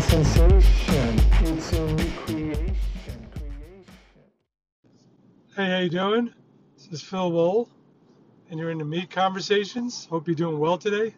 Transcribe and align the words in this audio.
sensation. 0.00 1.20
It's 1.42 1.72
new 1.72 2.10
creation. 2.24 2.76
Hey, 5.54 5.70
how 5.70 5.78
you 5.78 5.88
doing? 5.90 6.34
This 6.76 6.88
is 6.90 7.02
Phil 7.02 7.30
Wool, 7.30 7.68
and 8.50 8.58
you're 8.58 8.72
in 8.72 8.78
the 8.78 8.84
Meat 8.84 9.10
Conversations. 9.10 10.06
Hope 10.06 10.26
you're 10.26 10.34
doing 10.34 10.58
well 10.58 10.76
today. 10.76 11.14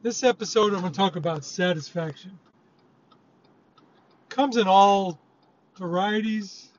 This 0.00 0.24
episode, 0.24 0.72
I'm 0.72 0.80
going 0.80 0.92
to 0.92 0.98
talk 0.98 1.16
about 1.16 1.44
satisfaction. 1.44 2.38
Comes 4.30 4.56
in 4.56 4.66
all 4.66 5.20
varieties, 5.76 6.70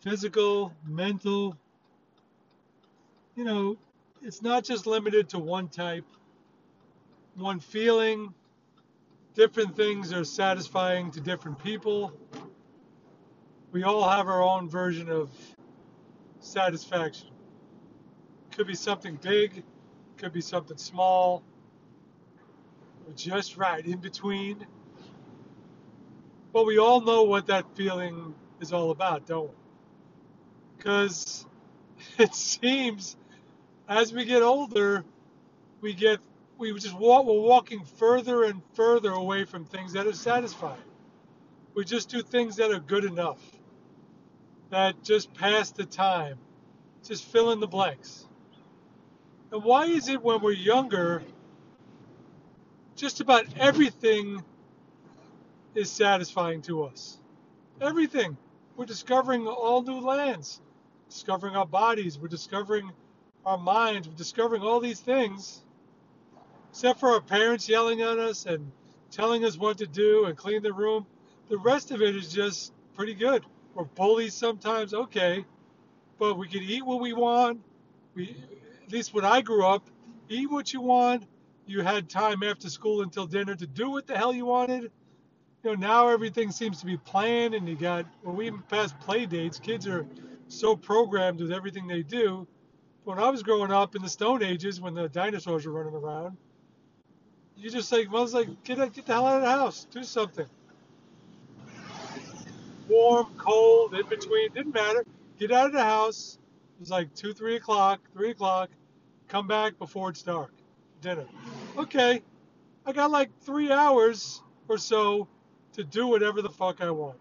physical, 0.00 0.72
mental. 0.86 1.56
You 3.34 3.42
know, 3.42 3.76
it's 4.22 4.42
not 4.42 4.62
just 4.62 4.86
limited 4.86 5.28
to 5.30 5.40
one 5.40 5.66
type, 5.66 6.04
one 7.36 7.60
feeling. 7.60 8.32
Different 9.34 9.76
things 9.76 10.12
are 10.12 10.24
satisfying 10.24 11.10
to 11.12 11.20
different 11.20 11.62
people. 11.62 12.12
We 13.72 13.82
all 13.82 14.08
have 14.08 14.28
our 14.28 14.42
own 14.42 14.68
version 14.68 15.10
of 15.10 15.30
satisfaction. 16.40 17.28
Could 18.52 18.66
be 18.66 18.74
something 18.74 19.16
big, 19.16 19.62
could 20.16 20.32
be 20.32 20.40
something 20.40 20.78
small, 20.78 21.42
or 23.06 23.12
just 23.14 23.58
right 23.58 23.84
in 23.84 23.98
between. 23.98 24.66
But 26.54 26.64
we 26.64 26.78
all 26.78 27.02
know 27.02 27.24
what 27.24 27.48
that 27.48 27.66
feeling 27.76 28.34
is 28.60 28.72
all 28.72 28.90
about, 28.90 29.26
don't 29.26 29.50
we? 29.50 29.54
Because 30.78 31.44
it 32.18 32.34
seems 32.34 33.16
as 33.88 34.12
we 34.12 34.24
get 34.24 34.42
older, 34.42 35.04
we 35.82 35.92
get 35.92 36.18
we 36.58 36.72
just 36.74 36.94
walk 36.94 37.26
we're 37.26 37.40
walking 37.40 37.84
further 37.84 38.44
and 38.44 38.62
further 38.74 39.10
away 39.10 39.44
from 39.44 39.64
things 39.64 39.92
that 39.92 40.06
are 40.06 40.12
satisfying. 40.12 40.80
We 41.74 41.84
just 41.84 42.08
do 42.08 42.22
things 42.22 42.56
that 42.56 42.70
are 42.70 42.80
good 42.80 43.04
enough. 43.04 43.38
That 44.70 45.02
just 45.02 45.32
pass 45.34 45.70
the 45.70 45.84
time. 45.84 46.38
Just 47.04 47.24
fill 47.24 47.52
in 47.52 47.60
the 47.60 47.66
blanks. 47.66 48.26
And 49.52 49.62
why 49.62 49.86
is 49.86 50.08
it 50.08 50.22
when 50.22 50.40
we're 50.40 50.52
younger 50.52 51.22
just 52.96 53.20
about 53.20 53.46
everything 53.58 54.42
is 55.74 55.90
satisfying 55.90 56.62
to 56.62 56.84
us? 56.84 57.18
Everything. 57.80 58.36
We're 58.76 58.86
discovering 58.86 59.46
all 59.46 59.82
new 59.82 60.00
lands, 60.00 60.60
discovering 61.08 61.56
our 61.56 61.66
bodies, 61.66 62.18
we're 62.18 62.28
discovering 62.28 62.90
our 63.44 63.58
minds, 63.58 64.08
we're 64.08 64.16
discovering 64.16 64.62
all 64.62 64.80
these 64.80 65.00
things, 65.00 65.62
except 66.76 67.00
for 67.00 67.08
our 67.08 67.22
parents 67.22 67.70
yelling 67.70 68.02
at 68.02 68.18
us 68.18 68.44
and 68.44 68.70
telling 69.10 69.46
us 69.46 69.56
what 69.56 69.78
to 69.78 69.86
do 69.86 70.26
and 70.26 70.36
clean 70.36 70.62
the 70.62 70.70
room. 70.70 71.06
The 71.48 71.56
rest 71.56 71.90
of 71.90 72.02
it 72.02 72.14
is 72.14 72.30
just 72.30 72.70
pretty 72.94 73.14
good. 73.14 73.42
We're 73.74 73.84
bullies 73.84 74.34
sometimes, 74.34 74.92
okay, 74.92 75.46
but 76.18 76.36
we 76.36 76.48
can 76.48 76.62
eat 76.62 76.84
what 76.84 77.00
we 77.00 77.14
want. 77.14 77.62
We, 78.14 78.36
at 78.84 78.92
least 78.92 79.14
when 79.14 79.24
I 79.24 79.40
grew 79.40 79.64
up, 79.64 79.88
eat 80.28 80.50
what 80.50 80.74
you 80.74 80.82
want. 80.82 81.24
You 81.66 81.80
had 81.80 82.10
time 82.10 82.42
after 82.42 82.68
school 82.68 83.00
until 83.00 83.26
dinner 83.26 83.54
to 83.54 83.66
do 83.66 83.90
what 83.90 84.06
the 84.06 84.14
hell 84.14 84.34
you 84.34 84.44
wanted. 84.44 84.82
You 84.82 85.70
know, 85.70 85.74
now 85.76 86.08
everything 86.08 86.50
seems 86.50 86.80
to 86.80 86.84
be 86.86 86.98
planned, 86.98 87.54
and 87.54 87.66
you 87.66 87.74
got 87.74 88.04
well, 88.22 88.34
we 88.34 88.50
past 88.68 89.00
play 89.00 89.24
dates. 89.24 89.58
Kids 89.58 89.86
are 89.86 90.06
so 90.48 90.76
programmed 90.76 91.40
with 91.40 91.52
everything 91.52 91.86
they 91.86 92.02
do 92.02 92.46
when 93.04 93.18
I 93.18 93.30
was 93.30 93.42
growing 93.42 93.70
up 93.72 93.96
in 93.96 94.02
the 94.02 94.10
Stone 94.10 94.42
Ages, 94.42 94.78
when 94.78 94.92
the 94.92 95.08
dinosaurs 95.08 95.64
were 95.64 95.72
running 95.72 95.94
around, 95.94 96.36
you 97.56 97.70
just 97.70 97.90
like, 97.90 98.12
well, 98.12 98.26
like, 98.28 98.64
get, 98.64 98.78
get 98.92 99.06
the 99.06 99.12
hell 99.12 99.26
out 99.26 99.36
of 99.36 99.42
the 99.42 99.50
house, 99.50 99.86
do 99.90 100.04
something. 100.04 100.46
Warm, 102.88 103.26
cold, 103.36 103.94
in 103.94 104.06
between, 104.06 104.52
didn't 104.52 104.74
matter. 104.74 105.04
Get 105.38 105.50
out 105.50 105.66
of 105.66 105.72
the 105.72 105.82
house. 105.82 106.38
It 106.76 106.80
was 106.80 106.90
like 106.90 107.14
two, 107.14 107.32
three 107.32 107.56
o'clock, 107.56 108.00
three 108.12 108.30
o'clock. 108.30 108.70
Come 109.28 109.48
back 109.48 109.78
before 109.78 110.10
it's 110.10 110.22
dark. 110.22 110.52
Dinner. 111.00 111.26
Okay, 111.76 112.22
I 112.86 112.92
got 112.92 113.10
like 113.10 113.30
three 113.42 113.72
hours 113.72 114.40
or 114.68 114.78
so 114.78 115.26
to 115.72 115.84
do 115.84 116.06
whatever 116.06 116.42
the 116.42 116.48
fuck 116.48 116.80
I 116.80 116.90
want. 116.90 117.18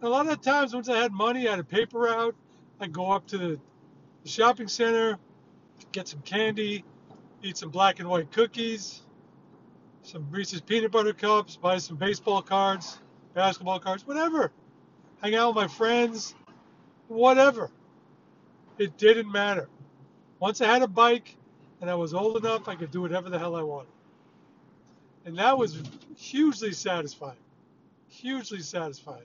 a 0.00 0.08
lot 0.08 0.26
of 0.26 0.40
times, 0.40 0.74
once 0.74 0.88
I 0.88 0.96
had 0.96 1.12
money, 1.12 1.46
I 1.46 1.52
had 1.52 1.60
a 1.60 1.64
paper 1.64 2.00
route. 2.00 2.34
I'd 2.80 2.92
go 2.92 3.12
up 3.12 3.26
to 3.28 3.38
the 3.38 3.60
shopping 4.24 4.66
center, 4.66 5.18
get 5.92 6.08
some 6.08 6.20
candy, 6.22 6.84
eat 7.42 7.56
some 7.56 7.70
black 7.70 7.98
and 7.98 8.08
white 8.08 8.30
cookies, 8.30 9.02
some 10.02 10.26
Reese's 10.30 10.60
peanut 10.60 10.92
butter 10.92 11.12
cups, 11.12 11.56
buy 11.56 11.78
some 11.78 11.96
baseball 11.96 12.42
cards, 12.42 12.98
basketball 13.34 13.78
cards, 13.78 14.06
whatever. 14.06 14.52
Hang 15.22 15.34
out 15.34 15.54
with 15.54 15.56
my 15.56 15.68
friends, 15.68 16.34
whatever. 17.08 17.70
It 18.78 18.96
didn't 18.96 19.30
matter. 19.30 19.68
Once 20.40 20.60
I 20.60 20.66
had 20.66 20.82
a 20.82 20.88
bike 20.88 21.36
and 21.80 21.90
I 21.90 21.94
was 21.94 22.14
old 22.14 22.36
enough, 22.36 22.68
I 22.68 22.74
could 22.74 22.90
do 22.90 23.00
whatever 23.00 23.30
the 23.30 23.38
hell 23.38 23.54
I 23.54 23.62
wanted. 23.62 23.92
And 25.24 25.38
that 25.38 25.56
was 25.56 25.80
hugely 26.16 26.72
satisfying. 26.72 27.36
Hugely 28.08 28.60
satisfying. 28.60 29.22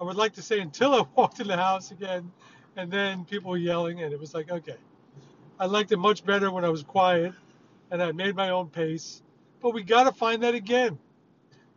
I 0.00 0.04
would 0.04 0.16
like 0.16 0.32
to 0.34 0.42
say 0.42 0.60
until 0.60 0.94
I 0.94 1.04
walked 1.16 1.40
in 1.40 1.48
the 1.48 1.56
house 1.56 1.90
again 1.90 2.30
and 2.76 2.90
then 2.90 3.24
people 3.24 3.56
yelling, 3.56 4.02
and 4.02 4.12
it 4.12 4.18
was 4.18 4.34
like, 4.34 4.50
okay. 4.50 4.76
I 5.58 5.66
liked 5.66 5.92
it 5.92 5.98
much 5.98 6.24
better 6.24 6.50
when 6.50 6.64
I 6.64 6.68
was 6.68 6.82
quiet 6.82 7.32
and 7.90 8.02
I 8.02 8.12
made 8.12 8.34
my 8.34 8.50
own 8.50 8.68
pace. 8.68 9.22
But 9.60 9.74
we 9.74 9.82
got 9.82 10.04
to 10.04 10.12
find 10.12 10.42
that 10.42 10.54
again. 10.54 10.98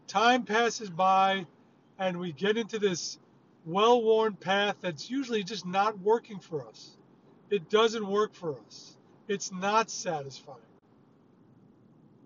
Time 0.07 0.43
passes 0.43 0.89
by 0.89 1.45
and 1.99 2.19
we 2.19 2.31
get 2.31 2.57
into 2.57 2.79
this 2.79 3.19
well 3.65 4.01
worn 4.01 4.33
path 4.35 4.75
that's 4.81 5.09
usually 5.09 5.43
just 5.43 5.65
not 5.65 5.99
working 5.99 6.39
for 6.39 6.67
us. 6.67 6.97
It 7.49 7.69
doesn't 7.69 8.05
work 8.05 8.33
for 8.33 8.57
us, 8.65 8.97
it's 9.27 9.51
not 9.51 9.89
satisfying. 9.89 10.59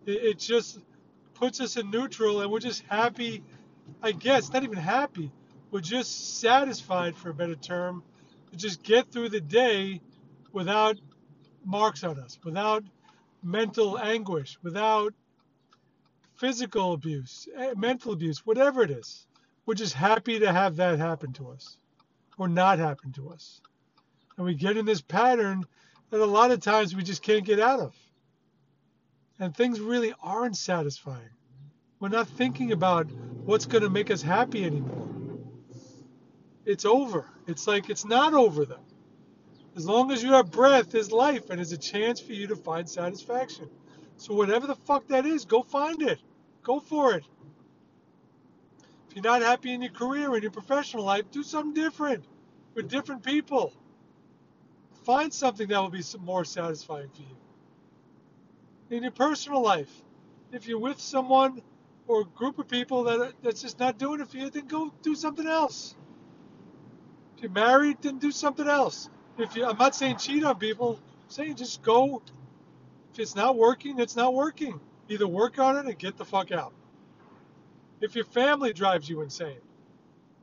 It, 0.05 0.23
it 0.23 0.39
just 0.39 0.79
puts 1.33 1.61
us 1.61 1.77
in 1.77 1.89
neutral 1.89 2.41
and 2.41 2.51
we're 2.51 2.59
just 2.59 2.83
happy. 2.83 3.43
I 4.03 4.11
guess, 4.11 4.53
not 4.53 4.63
even 4.63 4.77
happy. 4.77 5.31
We're 5.71 5.81
just 5.81 6.39
satisfied, 6.39 7.15
for 7.15 7.29
a 7.29 7.33
better 7.33 7.55
term, 7.55 8.03
to 8.51 8.57
just 8.57 8.83
get 8.83 9.11
through 9.11 9.29
the 9.29 9.41
day 9.41 10.01
without 10.51 10.99
marks 11.69 12.03
on 12.03 12.19
us, 12.19 12.39
without 12.43 12.83
mental 13.43 13.97
anguish, 13.99 14.57
without 14.63 15.13
physical 16.35 16.93
abuse, 16.93 17.47
eh, 17.55 17.73
mental 17.77 18.13
abuse, 18.13 18.45
whatever 18.45 18.83
it 18.83 18.91
is. 18.91 19.27
We're 19.65 19.75
just 19.75 19.93
happy 19.93 20.39
to 20.39 20.51
have 20.51 20.77
that 20.77 20.99
happen 20.99 21.33
to 21.33 21.49
us 21.49 21.77
or 22.37 22.47
not 22.47 22.79
happen 22.79 23.11
to 23.13 23.29
us. 23.29 23.61
And 24.37 24.45
we 24.45 24.55
get 24.55 24.77
in 24.77 24.85
this 24.85 25.01
pattern 25.01 25.65
that 26.09 26.21
a 26.21 26.25
lot 26.25 26.51
of 26.51 26.61
times 26.61 26.95
we 26.95 27.03
just 27.03 27.21
can't 27.21 27.45
get 27.45 27.59
out 27.59 27.79
of. 27.79 27.95
And 29.39 29.55
things 29.55 29.79
really 29.79 30.13
aren't 30.21 30.57
satisfying. 30.57 31.29
We're 31.99 32.09
not 32.09 32.27
thinking 32.27 32.71
about 32.71 33.11
what's 33.45 33.65
going 33.65 33.83
to 33.83 33.89
make 33.89 34.09
us 34.09 34.21
happy 34.21 34.65
anymore 34.65 35.09
it's 36.69 36.85
over. 36.85 37.25
It's 37.47 37.65
like 37.67 37.89
it's 37.89 38.05
not 38.05 38.33
over 38.33 38.63
though. 38.63 38.85
As 39.79 39.85
long 39.85 40.11
as 40.11 40.21
you 40.21 40.33
have 40.33 40.51
breath, 40.51 40.91
there's 40.91 41.09
life, 41.09 41.49
and 41.49 41.57
there's 41.57 41.71
a 41.71 41.77
chance 41.77 42.19
for 42.19 42.33
you 42.33 42.47
to 42.47 42.55
find 42.57 42.87
satisfaction. 42.89 43.69
So 44.17 44.33
whatever 44.33 44.67
the 44.67 44.75
fuck 44.75 45.07
that 45.07 45.25
is, 45.25 45.45
go 45.45 45.63
find 45.63 46.01
it. 46.01 46.19
Go 46.63 46.81
for 46.81 47.13
it. 47.13 47.23
If 49.07 49.15
you're 49.15 49.23
not 49.23 49.41
happy 49.41 49.71
in 49.73 49.81
your 49.81 49.93
career, 49.93 50.31
or 50.31 50.35
in 50.35 50.41
your 50.41 50.51
professional 50.51 51.05
life, 51.05 51.31
do 51.31 51.43
something 51.43 51.73
different 51.73 52.25
with 52.75 52.89
different 52.89 53.23
people. 53.23 53.71
Find 55.05 55.33
something 55.33 55.69
that 55.69 55.79
will 55.79 55.89
be 55.89 56.03
more 56.19 56.43
satisfying 56.43 57.07
for 57.15 57.21
you. 57.21 57.37
In 58.97 59.03
your 59.03 59.13
personal 59.13 59.61
life, 59.61 60.03
if 60.51 60.67
you're 60.67 60.77
with 60.77 60.99
someone 60.99 61.61
or 62.05 62.23
a 62.23 62.25
group 62.25 62.59
of 62.59 62.67
people 62.67 63.05
that 63.05 63.17
are, 63.21 63.31
that's 63.41 63.61
just 63.61 63.79
not 63.79 63.97
doing 63.97 64.19
it 64.19 64.27
for 64.27 64.35
you, 64.35 64.49
then 64.49 64.67
go 64.67 64.91
do 65.03 65.15
something 65.15 65.47
else. 65.47 65.95
If 67.37 67.43
you're 67.43 67.51
married, 67.53 68.01
then 68.01 68.17
do 68.17 68.33
something 68.33 68.67
else. 68.67 69.09
If 69.39 69.55
you, 69.55 69.65
I'm 69.65 69.77
not 69.77 69.95
saying 69.95 70.17
cheat 70.17 70.43
on 70.43 70.57
people. 70.57 70.99
I'm 71.23 71.29
saying 71.29 71.55
just 71.55 71.81
go. 71.81 72.21
If 73.13 73.19
it's 73.19 73.35
not 73.35 73.55
working, 73.55 73.99
it's 73.99 74.15
not 74.15 74.33
working. 74.33 74.79
Either 75.07 75.27
work 75.27 75.57
on 75.59 75.77
it 75.77 75.85
and 75.85 75.97
get 75.97 76.17
the 76.17 76.25
fuck 76.25 76.51
out. 76.51 76.73
If 78.01 78.15
your 78.15 78.25
family 78.25 78.73
drives 78.73 79.07
you 79.09 79.21
insane, 79.21 79.61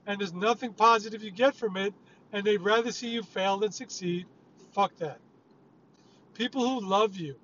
and 0.07 0.21
there's 0.21 0.33
nothing 0.33 0.73
positive 0.73 1.23
you 1.23 1.31
get 1.31 1.55
from 1.55 1.77
it, 1.77 1.93
and 2.33 2.45
they'd 2.45 2.61
rather 2.61 2.91
see 2.91 3.09
you 3.09 3.23
fail 3.23 3.59
than 3.59 3.71
succeed, 3.71 4.27
fuck 4.73 4.97
that. 4.97 5.19
People 6.35 6.67
who 6.67 6.87
love 6.87 7.17
you, 7.17 7.37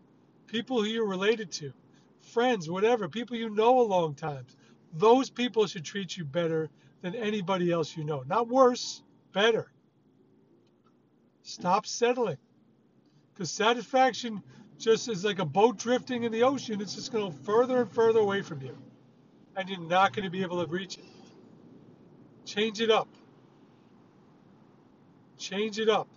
people 0.46 0.82
who 0.82 0.88
you're 0.88 1.06
related 1.06 1.50
to, 1.52 1.72
friends, 2.20 2.68
whatever, 2.70 3.08
people 3.08 3.36
you 3.36 3.50
know 3.50 3.80
a 3.80 3.82
long 3.82 4.14
time, 4.14 4.46
those 4.94 5.30
people 5.30 5.66
should 5.66 5.84
treat 5.84 6.16
you 6.16 6.24
better 6.24 6.68
than 7.02 7.14
anybody 7.14 7.70
else 7.70 7.96
you 7.96 8.04
know. 8.04 8.22
Not 8.26 8.48
worse, 8.48 9.02
better. 9.32 9.70
Stop 11.42 11.86
settling. 11.86 12.38
Because 13.32 13.50
satisfaction 13.50 14.42
just 14.78 15.08
is 15.08 15.24
like 15.24 15.38
a 15.38 15.44
boat 15.44 15.78
drifting 15.78 16.24
in 16.24 16.32
the 16.32 16.42
ocean, 16.42 16.80
it's 16.80 16.94
just 16.94 17.12
going 17.12 17.30
to 17.30 17.36
go 17.36 17.44
further 17.44 17.82
and 17.82 17.90
further 17.90 18.20
away 18.20 18.42
from 18.42 18.62
you. 18.62 18.76
And 19.56 19.68
you're 19.68 19.80
not 19.80 20.12
going 20.12 20.24
to 20.24 20.30
be 20.30 20.42
able 20.42 20.64
to 20.64 20.70
reach 20.70 20.98
it. 20.98 21.04
Change 22.44 22.80
it 22.80 22.90
up. 22.90 23.08
Change 25.38 25.78
it 25.78 25.88
up. 25.88 26.08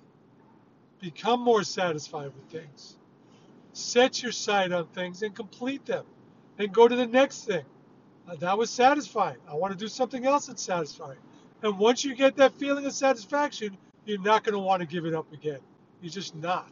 Become 1.00 1.42
more 1.42 1.64
satisfied 1.64 2.32
with 2.34 2.50
things. 2.50 2.98
Set 3.74 4.24
your 4.24 4.32
sight 4.32 4.72
on 4.72 4.88
things 4.88 5.22
and 5.22 5.36
complete 5.36 5.86
them. 5.86 6.06
And 6.58 6.72
go 6.74 6.88
to 6.88 6.96
the 6.96 7.06
next 7.06 7.46
thing. 7.46 7.66
Uh, 8.28 8.36
that 8.36 8.58
was 8.58 8.70
satisfying. 8.70 9.38
I 9.50 9.56
want 9.56 9.74
to 9.74 9.78
do 9.78 9.88
something 9.88 10.26
else 10.26 10.48
that's 10.48 10.64
satisfying. 10.64 11.18
And 11.62 11.78
once 11.78 12.04
you 12.04 12.16
get 12.16 12.38
that 12.38 12.54
feeling 12.54 12.86
of 12.86 12.94
satisfaction, 12.94 13.78
you're 14.06 14.22
not 14.22 14.44
going 14.44 14.54
to 14.54 14.60
want 14.60 14.82
to 14.82 14.88
give 14.88 15.06
it 15.06 15.14
up 15.14 15.32
again. 15.34 15.60
You're 16.02 16.12
just 16.12 16.36
not. 16.36 16.72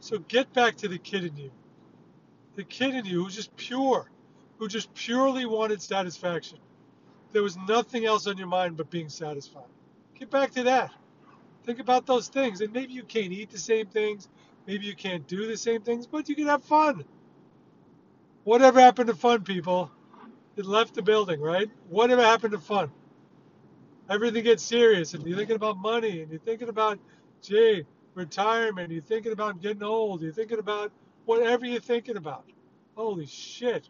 So 0.00 0.18
get 0.18 0.52
back 0.52 0.76
to 0.78 0.88
the 0.88 0.98
kid 0.98 1.24
in 1.24 1.36
you. 1.36 1.50
The 2.56 2.64
kid 2.64 2.94
in 2.94 3.04
you 3.04 3.24
who's 3.24 3.36
just 3.36 3.54
pure, 3.56 4.10
who 4.58 4.68
just 4.68 4.92
purely 4.94 5.46
wanted 5.46 5.80
satisfaction. 5.80 6.58
There 7.32 7.42
was 7.42 7.56
nothing 7.68 8.04
else 8.04 8.26
on 8.26 8.36
your 8.38 8.46
mind 8.46 8.76
but 8.76 8.90
being 8.90 9.08
satisfied. 9.08 9.64
Get 10.18 10.30
back 10.30 10.52
to 10.52 10.64
that. 10.64 10.92
Think 11.64 11.78
about 11.78 12.06
those 12.06 12.28
things. 12.28 12.60
And 12.60 12.72
maybe 12.72 12.92
you 12.92 13.02
can't 13.02 13.32
eat 13.32 13.50
the 13.50 13.58
same 13.58 13.86
things. 13.86 14.28
Maybe 14.66 14.86
you 14.86 14.94
can't 14.94 15.26
do 15.26 15.46
the 15.46 15.56
same 15.56 15.82
things, 15.82 16.06
but 16.06 16.28
you 16.28 16.34
can 16.34 16.46
have 16.46 16.64
fun. 16.64 17.04
Whatever 18.44 18.80
happened 18.80 19.08
to 19.08 19.14
fun, 19.14 19.42
people? 19.44 19.90
It 20.56 20.66
left 20.66 20.94
the 20.94 21.02
building, 21.02 21.40
right? 21.40 21.70
Whatever 21.88 22.22
happened 22.22 22.52
to 22.52 22.58
fun? 22.58 22.90
Everything 24.08 24.44
gets 24.44 24.62
serious, 24.62 25.14
and 25.14 25.26
you're 25.26 25.36
thinking 25.36 25.56
about 25.56 25.76
money, 25.76 26.22
and 26.22 26.30
you're 26.30 26.40
thinking 26.40 26.68
about, 26.68 26.98
gee, 27.42 27.84
retirement, 28.14 28.90
you're 28.90 29.02
thinking 29.02 29.32
about 29.32 29.60
getting 29.60 29.82
old, 29.82 30.22
you're 30.22 30.32
thinking 30.32 30.58
about 30.58 30.90
whatever 31.26 31.66
you're 31.66 31.80
thinking 31.80 32.16
about. 32.16 32.44
Holy 32.96 33.26
shit. 33.26 33.88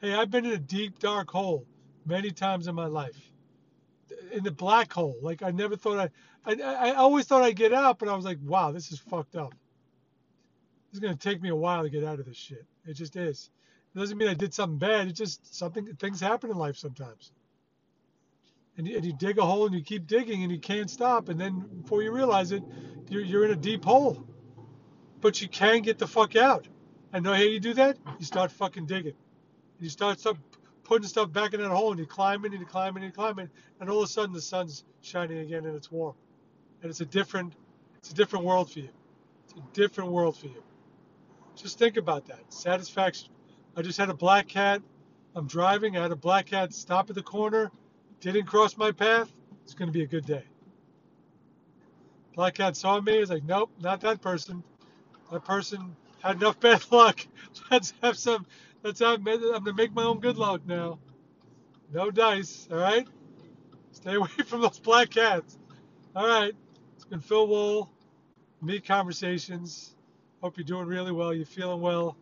Hey, 0.00 0.14
I've 0.14 0.30
been 0.30 0.44
in 0.44 0.52
a 0.52 0.58
deep, 0.58 0.98
dark 0.98 1.30
hole 1.30 1.66
many 2.06 2.30
times 2.30 2.68
in 2.68 2.74
my 2.74 2.86
life. 2.86 3.32
In 4.30 4.44
the 4.44 4.50
black 4.50 4.92
hole. 4.92 5.16
Like, 5.22 5.42
I 5.42 5.50
never 5.50 5.76
thought 5.76 6.10
I, 6.46 6.52
I, 6.52 6.90
I 6.90 6.94
always 6.94 7.24
thought 7.24 7.42
I'd 7.42 7.56
get 7.56 7.72
out, 7.72 7.98
but 7.98 8.08
I 8.08 8.14
was 8.14 8.24
like, 8.24 8.38
wow, 8.44 8.72
this 8.72 8.92
is 8.92 8.98
fucked 8.98 9.36
up. 9.36 9.54
It's 10.90 11.00
going 11.00 11.16
to 11.16 11.18
take 11.18 11.42
me 11.42 11.48
a 11.48 11.56
while 11.56 11.82
to 11.82 11.90
get 11.90 12.04
out 12.04 12.20
of 12.20 12.26
this 12.26 12.36
shit. 12.36 12.64
It 12.86 12.94
just 12.94 13.16
is. 13.16 13.50
It 13.94 13.98
doesn't 13.98 14.16
mean 14.16 14.28
I 14.28 14.34
did 14.34 14.54
something 14.54 14.78
bad. 14.78 15.08
It's 15.08 15.18
just 15.18 15.54
something, 15.54 15.86
things 15.96 16.20
happen 16.20 16.50
in 16.50 16.56
life 16.56 16.76
sometimes. 16.76 17.32
And 18.78 18.86
you, 18.86 18.96
and 18.96 19.04
you 19.04 19.12
dig 19.12 19.38
a 19.38 19.44
hole 19.44 19.66
and 19.66 19.74
you 19.74 19.82
keep 19.82 20.06
digging 20.06 20.44
and 20.44 20.52
you 20.52 20.58
can't 20.58 20.88
stop. 20.88 21.28
And 21.28 21.38
then 21.38 21.66
before 21.82 22.02
you 22.02 22.12
realize 22.12 22.52
it, 22.52 22.62
you're, 23.08 23.22
you're 23.22 23.44
in 23.44 23.50
a 23.50 23.56
deep 23.56 23.84
hole. 23.84 24.24
But 25.20 25.42
you 25.42 25.48
can 25.48 25.82
get 25.82 25.98
the 25.98 26.06
fuck 26.06 26.36
out. 26.36 26.68
And 27.12 27.24
know 27.24 27.34
how 27.34 27.42
you 27.42 27.58
do 27.58 27.74
that? 27.74 27.98
You 28.18 28.24
start 28.24 28.52
fucking 28.52 28.86
digging. 28.86 29.14
and 29.14 29.80
You 29.80 29.88
start 29.88 30.24
putting 30.84 31.08
stuff 31.08 31.32
back 31.32 31.54
in 31.54 31.60
that 31.60 31.70
hole 31.70 31.90
and 31.90 31.98
you 31.98 32.06
climb 32.06 32.44
in 32.44 32.52
and 32.52 32.60
you 32.60 32.66
climb 32.66 32.96
in 32.96 33.02
and 33.02 33.12
you 33.12 33.14
climb 33.14 33.38
in. 33.40 33.50
And 33.80 33.90
all 33.90 33.98
of 33.98 34.04
a 34.04 34.12
sudden 34.12 34.32
the 34.32 34.40
sun's 34.40 34.84
shining 35.02 35.38
again 35.38 35.66
and 35.66 35.74
it's 35.74 35.90
warm. 35.90 36.14
And 36.82 36.90
it's 36.90 37.00
a 37.00 37.06
different, 37.06 37.54
it's 37.96 38.12
a 38.12 38.14
different 38.14 38.44
world 38.44 38.70
for 38.70 38.78
you. 38.78 38.90
It's 39.44 39.54
a 39.54 39.62
different 39.72 40.12
world 40.12 40.38
for 40.38 40.46
you. 40.46 40.62
Just 41.56 41.78
think 41.78 41.96
about 41.96 42.26
that. 42.26 42.52
Satisfaction. 42.52 43.30
I 43.76 43.82
just 43.82 43.98
had 43.98 44.08
a 44.08 44.14
black 44.14 44.46
cat. 44.46 44.82
I'm 45.34 45.48
driving. 45.48 45.96
I 45.96 46.02
had 46.02 46.12
a 46.12 46.16
black 46.16 46.46
cat 46.46 46.72
stop 46.72 47.10
at 47.10 47.16
the 47.16 47.22
corner. 47.22 47.72
Didn't 48.20 48.46
cross 48.46 48.76
my 48.76 48.92
path. 48.92 49.32
It's 49.64 49.74
going 49.74 49.88
to 49.88 49.92
be 49.92 50.02
a 50.02 50.06
good 50.06 50.26
day. 50.26 50.42
Black 52.34 52.54
cat 52.54 52.76
saw 52.76 53.00
me. 53.00 53.18
He's 53.18 53.30
like, 53.30 53.44
nope, 53.44 53.70
not 53.80 54.00
that 54.02 54.20
person. 54.20 54.62
That 55.30 55.44
person 55.44 55.96
had 56.22 56.36
enough 56.36 56.58
bad 56.60 56.84
luck. 56.90 57.26
Let's 57.70 57.92
have 58.02 58.16
some. 58.16 58.46
Let's 58.82 59.00
have. 59.00 59.18
I'm 59.18 59.24
going 59.24 59.64
to 59.64 59.72
make 59.72 59.92
my 59.92 60.04
own 60.04 60.20
good 60.20 60.38
luck 60.38 60.62
now. 60.66 60.98
No 61.92 62.10
dice. 62.10 62.68
All 62.70 62.78
right. 62.78 63.06
Stay 63.92 64.14
away 64.16 64.28
from 64.46 64.60
those 64.60 64.78
black 64.78 65.10
cats. 65.10 65.58
All 66.14 66.26
right. 66.26 66.52
It's 66.96 67.04
been 67.04 67.20
Phil 67.20 67.46
Wool. 67.46 67.90
Me 68.62 68.80
conversations. 68.80 69.94
Hope 70.40 70.56
you're 70.56 70.64
doing 70.64 70.86
really 70.86 71.12
well. 71.12 71.34
You're 71.34 71.46
feeling 71.46 71.80
well. 71.80 72.16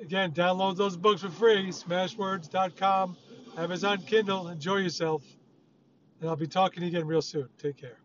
Again, 0.00 0.32
download 0.32 0.76
those 0.76 0.96
books 0.96 1.22
for 1.22 1.30
free. 1.30 1.68
Smashwords.com, 1.68 3.16
Amazon 3.56 4.02
Kindle. 4.02 4.48
Enjoy 4.48 4.76
yourself. 4.76 5.22
And 6.20 6.28
I'll 6.28 6.36
be 6.36 6.46
talking 6.46 6.82
again 6.82 7.06
real 7.06 7.22
soon. 7.22 7.48
Take 7.58 7.76
care. 7.76 8.03